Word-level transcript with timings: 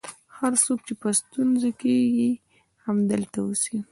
هر 0.37 0.53
څوک 0.63 0.79
چې 0.87 0.93
په 1.01 1.07
ستونزه 1.19 1.69
کې 1.79 1.95
یې 2.17 2.29
همدلته 2.83 3.39
اوسي. 3.45 3.77